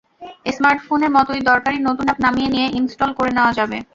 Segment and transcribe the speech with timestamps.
[0.55, 3.77] স্মার্টফোনের মতোই দরকারি নতুন অ্যাপ নামিয়ে নিয়ে ইনস্টল করে নেওয়া যাবে।